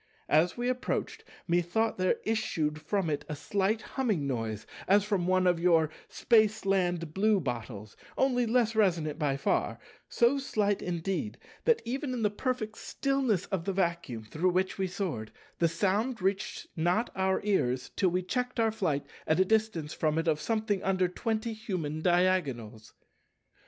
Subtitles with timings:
[0.29, 5.45] As we approached, methought there issued from it a slight humming noise as from one
[5.45, 9.77] of your Spaceland bluebottles, only less resonant by far,
[10.09, 14.87] so slight indeed that even in the perfect stillness of the Vacuum through which we
[14.87, 19.93] soared, the sound reached not our ears till we checked our flight at a distance
[19.93, 22.95] from it of something under twenty human diagonals.